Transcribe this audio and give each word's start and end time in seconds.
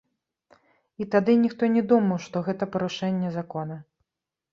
І 1.03 1.05
тады 1.15 1.35
ніхто 1.41 1.63
не 1.75 1.83
думаў, 1.91 2.17
што 2.25 2.41
гэта 2.47 2.63
парушэнне 2.77 3.29
закона. 3.37 3.77